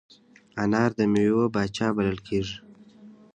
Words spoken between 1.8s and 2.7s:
بلل کېږي.